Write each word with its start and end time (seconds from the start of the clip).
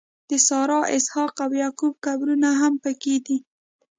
د 0.29 0.31
سارا، 0.47 0.79
اسحاق 0.97 1.35
او 1.45 1.51
یعقوب 1.61 1.93
قبرونه 2.05 2.49
هم 2.61 2.73
په 2.83 2.91
کې 3.01 3.15
دي. 3.25 3.37